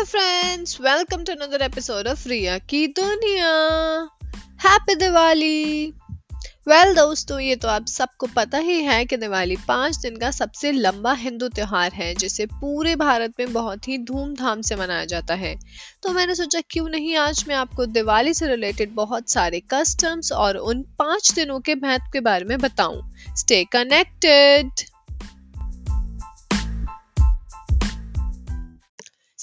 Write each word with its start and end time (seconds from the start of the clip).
Hello 0.00 0.08
friends 0.08 0.80
welcome 0.80 1.24
to 1.24 1.32
another 1.32 1.62
episode 1.62 2.06
of 2.08 2.28
Riya 2.28 2.56
की 2.58 2.86
दुनिया 2.88 3.48
happy 4.62 4.94
Diwali 4.94 5.92
well 6.68 6.94
दोस्तों, 6.94 7.38
ये 7.40 7.56
तो 7.56 7.68
आप 7.68 7.86
सबको 7.86 8.26
पता 8.26 8.58
ही 8.58 8.80
है 8.82 9.04
कि 9.04 9.16
दिवाली 9.16 9.56
पाँच 9.68 9.96
दिन 9.96 10.16
का 10.16 10.30
सबसे 10.30 10.72
लंबा 10.72 11.12
हिंदू 11.12 11.48
त्योहार 11.48 11.92
है, 11.92 12.14
जिसे 12.14 12.46
पूरे 12.46 12.94
भारत 12.96 13.34
में 13.40 13.52
बहुत 13.52 13.88
ही 13.88 13.98
धूमधाम 13.98 14.62
से 14.62 14.76
मनाया 14.76 15.04
जाता 15.04 15.34
है। 15.34 15.54
तो 16.02 16.12
मैंने 16.12 16.34
सोचा, 16.34 16.60
क्यों 16.70 16.88
नहीं 16.88 17.16
आज 17.16 17.44
मैं 17.48 17.54
आपको 17.54 17.86
दिवाली 17.88 18.34
से 18.34 18.46
रिलेटेड 18.46 18.94
बहुत 18.94 19.30
सारे 19.30 19.60
कस्टम्स 19.70 20.32
और 20.32 20.56
उन 20.56 20.82
पाँच 20.98 21.32
दिनों 21.34 21.60
के 21.60 21.74
महत्व 21.74 22.10
के 22.12 22.20
बारे 22.20 22.44
में 22.44 22.58
बताऊँ। 22.58 23.02
स्टे 23.36 23.64
कनेक्टेड 23.72 24.88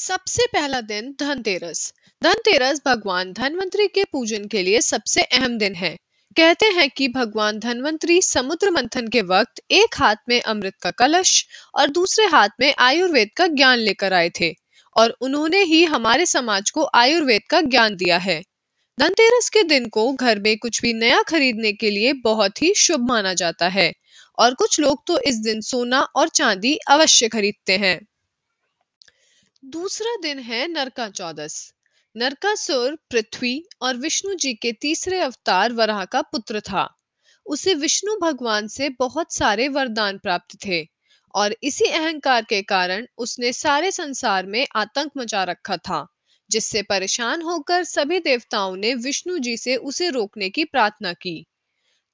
सबसे 0.07 0.45
पहला 0.45 0.79
दिन 0.81 1.09
धनतेरस। 1.19 1.79
धनतेरस 2.21 2.81
भगवान 2.85 3.33
धनवंतरी 3.33 3.87
के 3.87 4.03
पूजन 4.03 4.45
के 4.47 4.61
लिए 4.63 4.81
सबसे 4.81 5.21
अहम 5.21 5.57
दिन 5.57 5.75
है। 5.75 5.89
कहते 6.35 6.65
हैं 6.65 6.89
कि 6.89 7.07
भगवान 7.07 7.59
धनवंतरी 7.59 8.21
समुद्र 8.21 8.71
मंथन 8.71 9.07
के 9.07 9.21
वक्त 9.21 9.61
एक 9.71 9.95
हाथ 9.95 10.15
में 10.29 10.39
अमृत 10.41 10.73
का 10.81 10.91
कलश 10.91 11.45
और 11.75 11.89
दूसरे 11.89 12.25
हाथ 12.25 12.49
में 12.59 12.73
आयुर्वेद 12.79 13.29
का 13.37 13.47
ज्ञान 13.47 13.79
लेकर 13.79 14.13
आए 14.13 14.29
थे 14.39 14.53
और 14.95 15.15
उन्होंने 15.21 15.63
ही 15.63 15.83
हमारे 15.85 16.25
समाज 16.25 16.69
को 16.69 16.89
आयुर्वेद 16.95 17.41
का 17.49 17.61
ज्ञान 17.61 17.95
दिया 17.95 18.17
है। 18.17 18.41
धनतेरस 18.97 19.49
के 19.49 19.63
दिन 19.63 19.89
को 19.89 20.11
घर 20.13 20.39
में 20.39 20.57
कुछ 20.57 20.81
भी 20.81 20.93
नया 20.93 21.21
खरीदने 21.23 21.73
के 21.73 21.89
लिए 21.89 22.13
बहुत 22.23 22.61
ही 22.61 22.73
शुभ 22.77 23.07
माना 23.09 23.33
जाता 23.33 23.67
है 23.67 23.93
और 24.37 24.53
कुछ 24.53 24.79
लोग 24.79 25.07
तो 25.07 25.19
इस 25.19 25.35
दिन 25.35 25.61
सोना 25.61 26.01
और 26.15 26.29
चांदी 26.29 26.75
अवश्य 26.89 27.27
खरीदते 27.27 27.77
हैं। 27.77 27.99
दूसरा 29.67 30.15
दिन 30.21 30.39
है 30.39 30.67
नरका 30.67 31.09
चौदस। 31.09 31.73
नरकासुर 32.15 32.95
पृथ्वी 33.11 33.63
और 33.81 33.97
विष्णु 33.97 34.33
जी 34.33 34.53
के 34.53 34.71
तीसरे 34.71 35.19
अवतार 35.19 35.73
वराह 35.73 36.05
का 36.05 36.21
पुत्र 36.21 36.59
था। 36.59 36.87
उसे 37.45 37.73
विष्णु 37.73 38.15
भगवान 38.21 38.67
से 38.67 38.89
बहुत 38.89 39.33
सारे 39.33 39.67
वरदान 39.67 40.17
प्राप्त 40.17 40.57
थे 40.65 40.87
और 41.33 41.55
इसी 41.63 41.85
अहंकार 41.85 42.43
के 42.43 42.61
कारण 42.61 43.07
उसने 43.17 43.53
सारे 43.53 43.91
संसार 43.91 44.45
में 44.45 44.67
आतंक 44.75 45.11
मचा 45.17 45.43
रखा 45.43 45.77
था, 45.77 46.07
जिससे 46.49 46.81
परेशान 46.81 47.41
होकर 47.41 47.83
सभी 47.83 48.19
देवताओं 48.19 48.75
ने 48.75 48.93
विष्णु 48.93 49.37
जी 49.37 49.57
से 49.57 49.75
उसे 49.75 50.09
रोकने 50.09 50.49
की 50.49 50.63
प्रार्थना 50.63 51.13
की। 51.13 51.45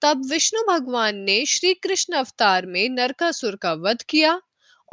तब 0.02 0.26
विष्णु 0.30 0.64
भगवान 0.64 1.16
ने 1.16 1.46
श्री 1.46 1.74
कृष्ण 1.74 2.14
अवतार 2.14 2.66
में 2.66 2.90
नरकासुर 2.90 3.56
का 3.56 3.74
वध 3.74 4.02
किया 4.02 4.42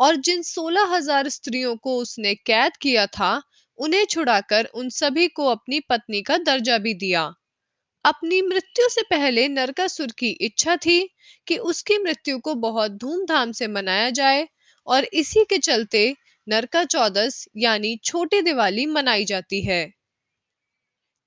और 0.01 0.17
जिन 0.17 0.43
सोलह 0.43 0.95
हज़ार 0.95 1.29
स्त्रियों 1.29 1.77
को 1.77 1.97
उसने 1.97 2.35
कैद 2.35 2.77
किया 2.77 3.07
था, 3.07 3.43
उन्हें 3.79 4.05
छुड़ाकर 4.05 4.65
उन 4.75 4.89
सभी 4.89 5.29
को 5.29 5.47
अपनी 5.47 5.81
पत्नी 5.81 6.23
का 6.23 6.37
दर्जा 6.37 6.79
भी 6.79 6.95
दिया। 6.95 7.23
अपनी 8.05 8.43
मृत्यु 8.43 8.89
से 8.89 9.03
पहले 9.03 9.49
नरकासुर 9.49 10.13
की 10.19 10.31
इच्छा 10.41 10.77
थी 10.77 10.99
कि 11.47 11.57
उसकी 11.57 11.99
मृत्यु 11.99 12.39
को 12.39 12.55
बहुत 12.55 12.93
धूमधाम 12.93 13.53
से 13.53 13.67
मनाया 13.69 14.11
जाए 14.11 14.49
और 14.87 15.05
इसी 15.05 15.45
के 15.45 15.59
चलते 15.59 16.17
नरका 16.47 16.85
चौदस 16.85 17.45
यानी 17.57 17.97
छोटी 18.05 18.41
दिवाली 18.43 18.87
मनाई 18.87 19.25
जाती 19.25 19.61
है। 19.63 19.83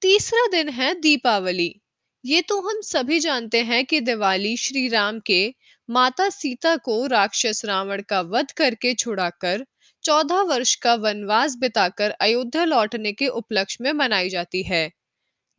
तीसरा 0.01 0.47
दिन 0.47 0.69
है 0.69 0.93
दीपावली। 0.99 1.82
ये 2.25 2.41
तो 2.41 2.59
हम 2.61 2.81
सभी 2.81 3.19
जानते 3.19 3.61
हैं 3.63 3.85
कि 3.85 3.99
दिवाली 3.99 4.57
श्री 4.57 4.87
राम 4.87 5.19
के 5.19 5.55
माता 5.89 6.29
सीता 6.29 6.75
को 6.75 7.05
राक्षस 7.07 7.61
रावण 7.65 8.01
का 8.01 8.21
वध 8.21 8.51
करके 8.51 8.93
छुड़ाकर 8.93 9.65
चौदह 10.03 10.41
वर्ष 10.41 10.75
का 10.75 10.93
वनवास 10.95 11.55
बिताकर 11.55 12.11
अयोध्या 12.11 12.63
लौटने 12.65 13.11
के 13.11 13.27
उपलक्ष्य 13.27 13.77
में 13.81 13.91
मनाई 13.93 14.29
जाती 14.29 14.63
है। 14.63 14.91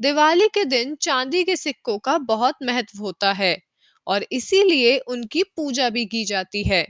दिवाली 0.01 0.49
के 0.49 0.65
दिन 0.65 0.95
चांदी 0.95 1.45
के 1.45 1.57
सिक्कों 1.57 1.99
का 1.99 2.19
बहुत 2.19 2.55
महत्व 2.63 2.99
होता 2.99 3.33
है 3.33 3.59
और 4.07 4.27
इसीलिए 4.33 4.99
उनकी 4.99 5.43
पूजा 5.43 5.89
भी 5.91 6.07
की 6.07 6.25
जाती 6.25 6.63
है। 6.63 6.87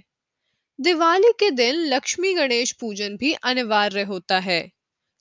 दिवाली 0.78 1.32
के 1.32 1.50
दिन 1.50 1.74
लक्ष्मी 1.74 2.34
गणेश 2.34 2.72
पूजन 2.72 3.16
भी 3.16 3.32
अनिवार्य 3.32 4.02
होता 4.02 4.38
है। 4.38 4.70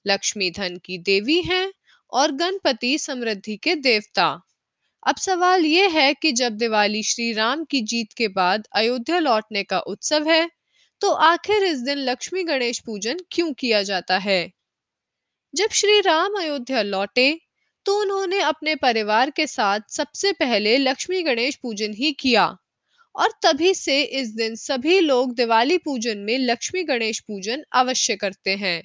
लक्ष्मी 0.06 0.52
धन 0.52 0.78
की 0.78 0.98
देवी 0.98 1.42
हैं 1.42 1.72
और 2.14 2.32
गणपति 2.34 2.98
समृद्धि 2.98 3.56
के 3.58 3.76
देवता। 3.78 4.28
अब 5.04 5.16
सवाल 5.18 5.66
ये 5.66 5.88
है 5.90 6.14
कि 6.14 6.32
जब 6.34 6.58
दिवाली 6.58 7.04
श्री 7.04 7.32
राम 7.34 7.64
की 7.66 7.82
जीत 7.84 8.14
के 8.14 8.28
बाद 8.28 8.68
अयोध्या 8.76 9.20
लौटने 9.20 9.64
का 9.64 9.80
उत्सव 9.88 10.30
है 10.30 10.50
तो 11.02 11.12
आखिर 11.24 11.64
इस 11.64 11.80
दिन 11.82 11.98
लक्ष्मी 12.00 12.44
गणेश 12.44 12.80
पूजन 12.80 13.20
क्यों 13.32 13.52
किया 13.54 13.82
जाता 13.84 14.18
है? 14.18 14.52
जब 15.54 15.70
श्री 15.72 16.00
राम 16.02 16.38
अयोध्या 16.40 16.82
लौटे 16.82 17.32
तो 17.86 18.00
उन्होंने 18.02 18.40
अपने 18.42 18.76
परिवार 18.76 19.30
के 19.30 19.48
साथ 19.48 19.80
सबसे 19.90 20.32
पहले 20.32 20.78
लक्ष्मी 20.78 21.22
गणेश 21.24 21.56
पूजन 21.56 21.94
ही 21.94 22.12
किया 22.12 22.46
और 23.16 23.32
तभी 23.44 23.74
से 23.74 24.02
इस 24.02 24.34
दिन 24.36 24.56
सभी 24.56 25.00
लोग 25.00 25.34
दिवाली 25.36 25.78
पूजन 25.78 26.18
में 26.20 26.38
लक्ष्मी 26.40 26.84
गणेश 26.84 27.20
पूजन 27.20 27.64
अवश्य 27.74 28.16
करते 28.16 28.56
हैं। 28.56 28.82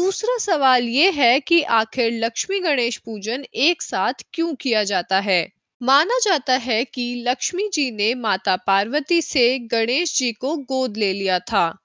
दूसरा 0.00 0.38
सवाल 0.38 0.88
ये 0.88 1.10
है 1.10 1.40
कि 1.40 1.62
आखिर 1.62 2.12
लक्ष्मी 2.12 2.60
गणेश 2.60 2.96
पूजन 2.96 3.44
एक 3.54 3.82
साथ 3.82 4.12
क्यों 4.34 4.54
किया 4.54 4.84
जाता 4.84 5.20
है? 5.20 5.52
माना 5.82 6.18
जाता 6.18 6.56
है 6.56 6.84
कि 6.84 7.24
लक्ष्मी 7.26 7.68
जी 7.72 7.90
ने 7.90 8.14
माता 8.14 8.56
पार्वती 8.56 9.22
से 9.22 9.58
गणेश 9.58 10.16
जी 10.18 10.32
को 10.32 10.56
गोद 10.56 10.96
ले 10.96 11.12
लिया 11.12 11.38
था। 11.38 11.78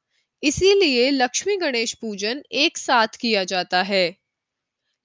इसीलिए 0.44 1.12
लक्ष्मी 1.12 1.58
गणेश 1.58 1.94
पूजन 1.94 2.44
एक 2.52 2.78
साथ 2.78 3.08
किया 3.08 3.44
जाता 3.44 3.82
है। 3.84 4.16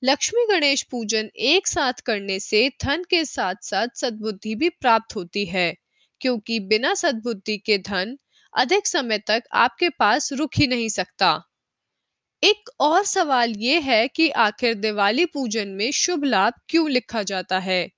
लक्ष्मी 0.04 0.46
गणेश 0.46 0.82
पूजन 0.82 1.30
एक 1.36 1.66
साथ 1.66 1.92
करने 1.92 2.40
से 2.40 2.68
धन 2.68 3.04
के 3.10 3.24
साथ 3.24 3.54
साथ 3.62 3.88
सद्बुद्धि 3.94 4.54
भी 4.54 4.68
प्राप्त 4.68 5.16
होती 5.16 5.44
है, 5.44 5.74
क्योंकि 6.20 6.60
बिना 6.60 6.94
सद्बुद्धि 6.94 7.58
के 7.58 7.78
धन 7.78 8.18
अधिक 8.54 8.86
समय 8.86 9.18
तक 9.18 9.42
आपके 9.52 9.88
पास 9.88 10.32
रुक 10.32 10.50
ही 10.56 10.66
नहीं 10.66 10.88
सकता। 10.88 11.49
एक 12.42 12.70
और 12.80 13.04
सवाल 13.04 13.50
ये 13.50 13.80
है 13.80 14.08
कि 14.08 14.30
आखिर 14.30 14.74
दिवाली 14.74 15.26
पूजन 15.26 15.68
में 15.68 15.90
शुभ 15.90 16.24
लाभ 16.24 16.52
क्यों 16.68 16.90
लिखा 16.90 17.22
जाता 17.22 17.58
है? 17.58 17.90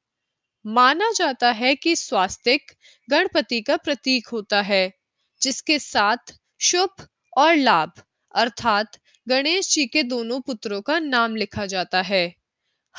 माना 0.66 1.10
जाता 1.10 1.53
है 1.53 1.75
कि 1.75 1.97
स्वास्तिक 1.97 2.72
गणपति 3.10 3.60
का 3.60 3.76
प्रतीक 3.76 4.28
होता 4.28 4.62
है, 4.62 4.92
जिसके 5.42 5.78
साथ 5.78 6.16
शुभ 6.60 7.06
और 7.36 7.56
लाभ, 7.56 7.92
अर्थात 8.34 8.98
गणेश 9.28 9.75
जी 9.75 9.86
के 9.86 10.03
दोनों 10.03 10.41
पुत्रों 10.41 10.82
का 10.82 10.98
नाम 10.98 11.36
लिखा 11.36 11.66
जाता 11.66 12.03
है। 12.03 12.34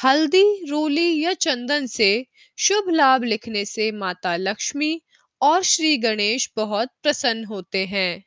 हल्दी, 0.03 0.65
रोली 0.69 1.23
या 1.23 1.33
चंदन 1.33 1.85
से 1.87 2.25
शुभ 2.57 2.89
लाभ 2.89 3.23
लिखने 3.23 3.65
से 3.65 3.91
माता 3.91 4.35
लक्ष्मी 4.35 5.01
और 5.41 5.63
श्री 5.63 5.97
गणेश 5.97 6.51
बहुत 6.55 6.89
प्रसन्न 7.03 7.45
होते 7.45 7.85
हैं। 7.85 8.23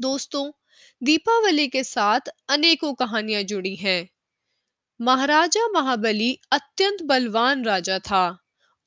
दोस्तों 0.00 0.52
दीपावली 1.02 1.68
के 1.68 1.84
साथ 1.84 2.20
अनेकों 2.48 2.94
कहानियाँ 2.94 3.42
जुड़ी 3.42 3.74
हैं। 3.76 4.08
महाराजा 5.00 5.66
महाबली 5.68 6.40
अत्यंत 6.52 7.02
बलवान 7.02 7.64
राजा 7.64 7.98
था 7.98 8.38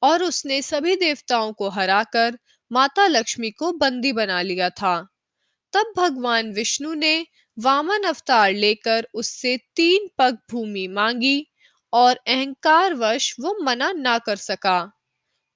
और 0.02 0.24
उसने 0.24 0.62
सभी 0.62 0.96
देवताओं 0.96 1.54
को 1.54 1.70
हराकर 1.70 2.38
माता 2.72 3.08
लक्ष्मी 3.08 3.52
को 3.52 3.72
बंदी 3.72 4.12
बना 4.12 4.42
लिया 4.42 4.70
था। 4.70 5.08
तब 5.74 5.94
भगवान 5.98 6.52
विष्णु 6.54 6.94
ने 6.94 7.28
वामन 7.60 8.04
अवतार 8.04 8.54
लेकर 8.54 9.08
उससे 9.14 9.58
तीन 9.76 10.10
पग 10.18 10.38
भूमि 10.52 10.88
मांगी 10.88 11.48
और 11.94 12.16
अहंकार 12.28 12.94
वश 12.94 13.36
वो 13.40 13.58
मना 13.64 13.92
ना 13.92 14.18
कर 14.18 14.36
सका। 14.36 14.92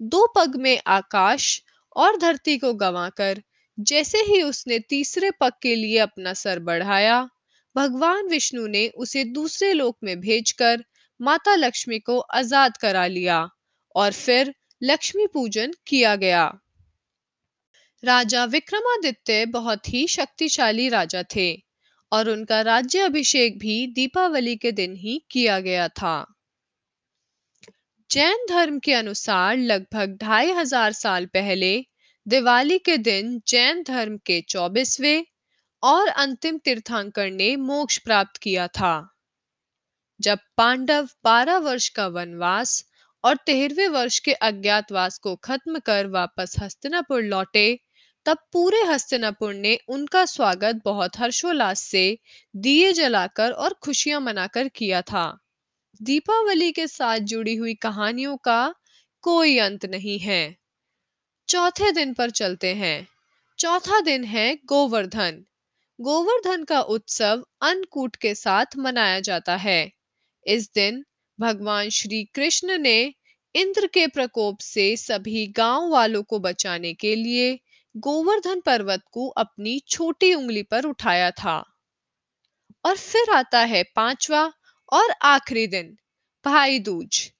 दो 0.02 0.34
पग 0.36 0.56
में 0.56 0.82
आकाश 0.88 1.62
और 1.96 2.18
धरती 2.18 2.58
को 2.58 2.74
गंवाकर 2.74 3.44
जैसे 3.80 4.18
ही 4.18 4.42
उसने 4.42 4.80
तीसरे 4.80 5.32
पग 5.32 5.52
के 5.62 5.76
लिए 5.76 5.98
अपना 5.98 6.34
सर 6.34 6.60
बढ़ाया, 6.60 7.30
भगवान 7.76 8.28
विष्णु 8.28 8.66
ने 8.68 8.88
उसे 8.98 9.24
दूसरे 9.24 9.72
लोक 9.74 9.98
में 10.04 10.20
भेजकर 10.20 10.84
माता 11.20 11.56
लक्ष्मी 11.56 12.00
को 12.00 12.20
आज़ाद 12.20 12.78
करा 12.78 13.06
लिया 13.08 13.48
और 13.96 14.12
फिर 14.12 14.54
लक्ष्मी 14.82 15.28
पूजन 15.28 15.74
किया 15.88 16.16
गया। 16.16 16.44
राजा 18.04 18.44
विक्रमादित्य 18.46 19.46
बहुत 19.46 19.90
ही 19.90 20.08
शक्तिशाली 20.08 20.90
राजा 20.90 21.24
थे 21.36 21.52
और 22.12 22.30
उनका 22.30 22.62
राज्य 22.62 23.00
अभिषेक 23.00 23.58
भी 23.60 23.86
दीपावली 23.88 24.56
के 24.56 24.72
दिन 24.72 24.96
ही 24.96 25.22
किया 25.32 25.60
गया 25.60 25.88
था। 25.88 26.26
जैन 28.10 28.46
धर्म 28.50 28.80
के 28.80 28.94
अनुसार 28.94 29.58
लगभग 29.58 30.18
ढाई 30.22 30.52
हज़ार 30.52 30.92
साल 30.94 31.26
पहले 31.26 31.74
दिवाली 32.30 32.78
के 32.78 32.98
दिन 32.98 33.42
जैन 33.48 33.84
धर्म 33.84 34.18
के 34.18 34.42
चौबीसवें 34.42 35.26
और 35.84 36.08
अंतिम 36.08 36.58
तीर्थंकर 36.58 37.32
ने 37.32 37.56
मोक्ष 37.56 37.98
प्राप्त 37.98 38.38
किया 38.38 38.68
था। 38.68 39.10
जब 40.22 40.40
पांडव 40.58 41.08
बारह 41.24 41.58
वर्ष 41.58 41.90
का 41.90 42.08
वनवास 42.08 42.86
और 43.24 43.36
तेरहवें 43.36 43.88
वर्ष 43.88 44.20
के 44.20 44.34
अज्ञातवास 44.34 45.18
को 45.18 45.36
खत्म 45.36 45.80
कर 45.80 46.08
वापस 46.08 46.56
हस्तिनापुर 46.60 47.22
लौटे, 47.22 47.80
तब 48.26 48.38
पूरे 48.54 48.82
हस्तिनापुर 48.82 49.54
ने 49.54 49.80
उनका 49.88 50.26
स्वागत 50.26 50.82
बहुत 50.86 51.18
हर्षोल्लास 51.18 51.82
से 51.82 52.18
दिए 52.56 52.94
जलाकर 52.94 53.52
और 53.52 53.74
खुशियाँ 53.74 54.22
मनाकर 54.22 54.68
किया 54.68 55.02
था। 55.02 55.38
दीपावली 56.02 56.72
के 56.72 56.88
साथ 56.88 57.20
जुड़ी 57.20 57.56
हुई 57.56 57.74
कहानियों 57.74 58.38
का 58.38 58.76
कोई 59.22 59.58
अंत 59.58 59.86
नहीं 59.86 60.20
है। 60.20 60.59
चौथे 61.50 61.92
दिन 61.92 62.14
पर 62.14 62.30
चलते 62.30 62.74
हैं। 62.76 63.08
चौथा 63.60 64.00
दिन 64.00 64.24
है 64.24 64.56
गोवर्धन। 64.66 65.46
गोवर्धन 66.00 66.64
का 66.64 66.82
उत्सव 66.82 67.44
अन्नकूट 67.62 68.16
के 68.16 68.36
साथ 68.36 68.78
मनाया 68.78 69.20
जाता 69.20 69.56
है। 69.56 69.92
इस 70.46 70.70
दिन 70.76 71.04
भगवान 71.40 71.90
श्री 71.90 72.24
कृष्ण 72.24 72.78
ने 72.78 73.14
इंद्र 73.56 73.88
के 73.88 74.08
प्रकोप 74.08 74.60
से 74.60 74.96
सभी 74.98 75.48
गाँव 75.48 75.90
वालों 75.90 76.24
को 76.24 76.40
बचाने 76.40 76.94
के 76.94 77.16
लिए 77.16 77.60
गोवर्धन 77.96 78.60
पर्वत 78.60 79.04
को 79.12 79.28
अपनी 79.38 79.80
छोटी 79.88 80.34
उंगली 80.34 80.64
पर 80.64 80.86
उठाया 80.86 81.32
था। 81.32 81.58
और 82.86 82.98
फिर 82.98 83.30
आता 83.30 83.60
है 83.60 83.84
पांचवा 83.96 84.54
और 84.92 85.12
आखिरी 85.22 85.68
दिन 85.68 85.98
भाई 86.46 86.80
दूज 86.80 87.32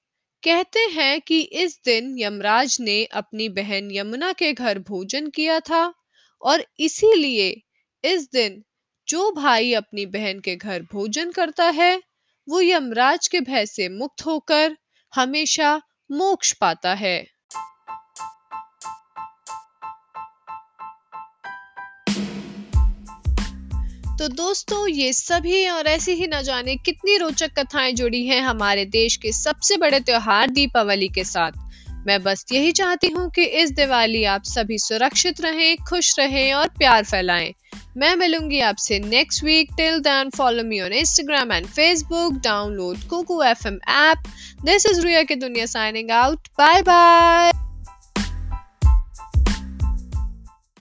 कहते 0.42 0.80
हैं 0.80 1.20
कि 1.20 1.40
इस 1.60 1.80
दिन 1.84 2.14
यमराज 2.18 2.76
ने 2.80 3.04
अपनी 3.14 3.48
बहन 3.48 3.90
यमुना 3.92 4.32
के 4.32 4.52
घर 4.52 4.78
भोजन 4.78 5.30
किया 5.30 5.58
था 5.60 5.82
और 6.42 6.64
इसीलिए 6.78 7.48
इस 8.04 8.28
दिन 8.32 8.62
जो 9.08 9.30
भाई 9.32 9.72
अपनी 9.74 10.06
बहन 10.06 10.40
के 10.40 10.56
घर 10.56 10.82
भोजन 10.82 11.30
करता 11.30 11.68
है, 11.70 12.02
वो 12.48 12.60
यमराज 12.60 13.28
के 13.28 13.40
भय 13.40 13.66
से 13.66 13.88
मुक्त 13.88 14.26
होकर 14.26 14.76
हमेशा 15.12 15.74
मोक्ष 16.10 16.52
पाता 16.52 16.94
है। 16.94 17.16
तो 24.20 24.26
दोस्तों, 24.28 24.88
ये 24.88 25.12
सभी 25.12 25.68
और 25.68 25.86
ऐसी 25.86 26.12
ही 26.12 26.26
न 26.26 26.42
जाने 26.42 26.74
कितनी 26.76 27.16
रोचक 27.16 27.50
कथाएँ 27.58 27.92
जुड़ी 27.92 28.26
हैं 28.26 28.40
हमारे 28.42 28.84
देश 28.84 29.16
के 29.16 29.32
सबसे 29.32 29.76
बड़े 29.76 30.00
त्योहार 30.00 30.50
दीपावली 30.50 31.08
के 31.08 31.24
साथ। 31.24 31.52
मैं 32.06 32.22
बस 32.22 32.44
यही 32.52 32.72
चाहती 32.72 33.08
हूँ 33.08 33.30
कि 33.30 33.44
इस 33.44 33.70
दिवाली 33.70 34.24
आप 34.24 34.42
सभी 34.44 34.78
सुरक्षित 34.78 35.40
रहें, 35.40 35.76
खुश 35.88 36.18
रहें 36.18 36.52
और 36.54 36.68
प्यार 36.68 37.04
फैलाएँ। 37.04 37.54
मैं 37.96 38.14
मिलूँगी 38.16 38.60
आपसे 38.60 38.98
next 38.98 39.44
week 39.44 39.70
till 39.76 39.98
then 40.00 40.30
follow 40.30 40.64
me 40.64 40.80
on 40.80 40.92
Instagram 40.92 41.52
and 41.52 41.66
Facebook 41.66 42.34
download 42.34 43.08
Kuku 43.10 43.42
FM 43.42 43.80
app 43.88 44.30
this 44.64 44.86
is 44.86 45.00
Riya 45.00 45.22
की 45.22 45.34
दुनिया 45.34 45.66
साइनिंग 45.66 46.10
आउट 46.10 46.48
बाय 46.58 46.82
बाय 46.82 47.69